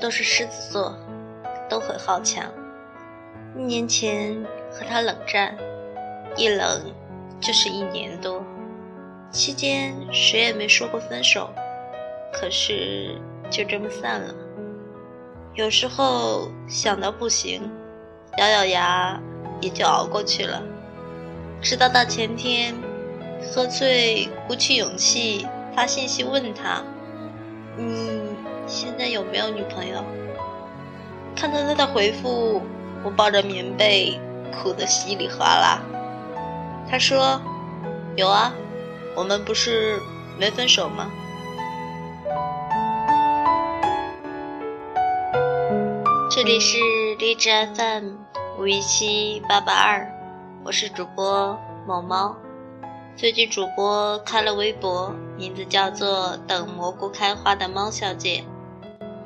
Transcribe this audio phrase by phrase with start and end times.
[0.00, 0.96] 都是狮子座，
[1.68, 2.44] 都很好强。
[3.56, 4.34] 一年前
[4.72, 5.56] 和他冷战，
[6.36, 6.92] 一冷
[7.40, 8.42] 就是一年多，
[9.30, 11.50] 期间谁也没说过分手，
[12.32, 13.18] 可是
[13.50, 14.34] 就这么散了。
[15.54, 17.70] 有时候想到不行，
[18.38, 19.20] 咬咬牙
[19.60, 20.62] 也就熬过去了。
[21.60, 22.74] 直到大前天，
[23.42, 26.82] 喝醉鼓起勇气发信息问他
[27.76, 28.29] ：“你
[28.70, 30.04] 现在有没有女朋友？”
[31.34, 32.62] 看到他的回复，
[33.02, 34.18] 我抱着棉被
[34.52, 35.82] 哭得稀里哗啦。
[36.88, 37.40] 他说
[38.16, 38.52] ：“有啊，
[39.16, 39.98] 我们不是
[40.38, 41.10] 没分手吗？”
[46.30, 46.78] 这里是
[47.18, 48.12] 荔枝 FM
[48.58, 50.06] 五一七八八二，
[50.64, 52.36] 我是主播某猫。
[53.16, 58.44] 最近主播开了微博，名字叫做“等蘑菇开花的猫小姐”。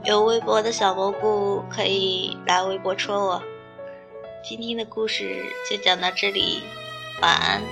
[0.05, 3.43] 有微博的小蘑菇可以来微博戳我。
[4.47, 6.63] 今天的故事就讲到这里，
[7.23, 7.63] 晚安。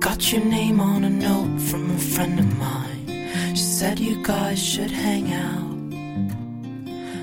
[0.00, 3.54] Got your name on a note from a friend of mine.
[3.54, 5.78] She said you guys should hang out.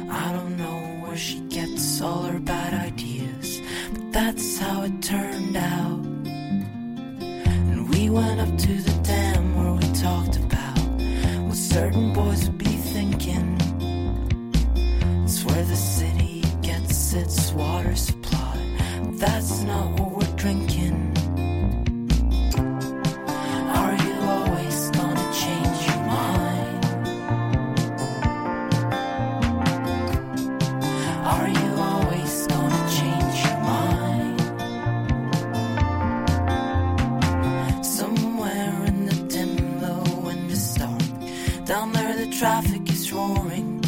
[0.10, 3.60] I don't know where she gets all her bad ideas,
[3.92, 6.06] but that's how it turned out.
[7.36, 10.80] And we went up to the dam where we talked about
[11.46, 12.05] what certain
[41.66, 43.82] Down there, the traffic is roaring.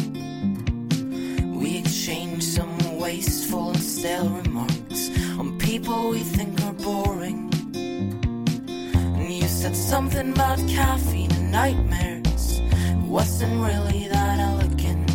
[1.60, 7.48] We exchange some wasteful and stale remarks on people we think are boring.
[7.76, 12.58] And you said something about caffeine and nightmares.
[12.58, 15.08] It wasn't really that elegant.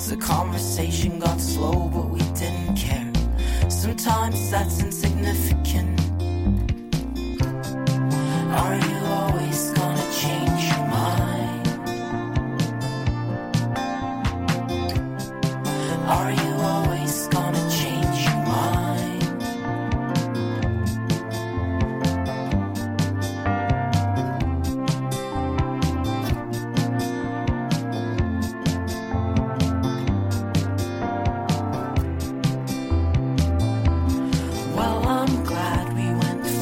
[0.00, 3.12] So the conversation got slow, but we didn't care.
[3.68, 4.82] Sometimes that's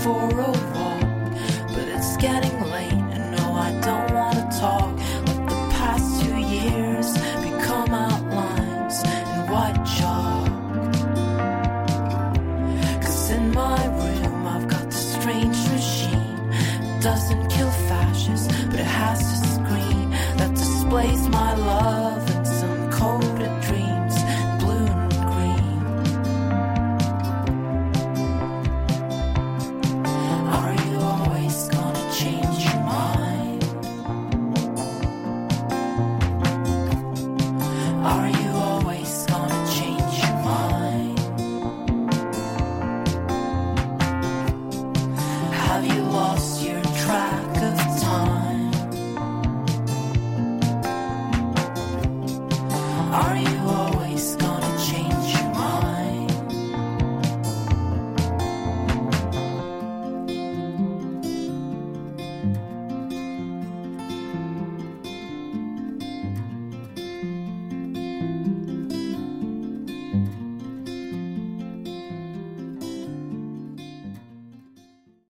[0.03, 1.01] for a walk,
[1.75, 2.60] but it's getting
[20.91, 24.15] displays my love and some coded dreams,
[24.59, 25.83] blue and green.
[30.59, 33.65] Are you always gonna change your mind?
[38.05, 41.19] Are you always gonna change your mind?
[45.55, 47.50] Have you lost your track
[53.13, 53.60] Are you?